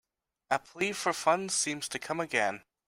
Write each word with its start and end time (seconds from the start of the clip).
A 0.49 0.57
plea 0.57 0.93
for 0.93 1.13
funds 1.13 1.53
seems 1.53 1.87
to 1.89 1.99
come 1.99 2.19
again. 2.19 2.63